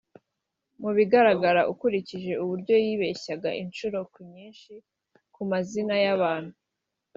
[0.81, 4.73] Mu bigaragara ukurikije uburyo yibeshyaga inshuro ku nyinshi
[5.33, 6.55] ku mazina y’abantu